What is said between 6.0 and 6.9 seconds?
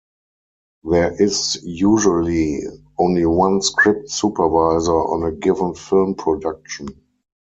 production.